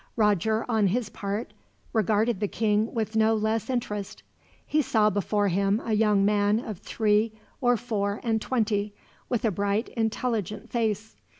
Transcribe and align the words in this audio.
Roger, 0.15 0.65
on 0.67 0.87
his 0.87 1.09
part, 1.09 1.53
regarded 1.93 2.39
the 2.39 2.47
king 2.47 2.91
with 2.91 3.15
no 3.15 3.35
less 3.35 3.69
interest. 3.69 4.23
He 4.65 4.81
saw 4.81 5.11
before 5.11 5.49
him 5.49 5.79
a 5.85 5.93
young 5.93 6.25
man 6.25 6.59
of 6.59 6.79
three 6.79 7.33
or 7.61 7.77
four 7.77 8.19
and 8.23 8.41
twenty, 8.41 8.95
with 9.29 9.45
a 9.45 9.51
bright 9.51 9.89
intelligent 9.89 10.71
face. 10.71 11.15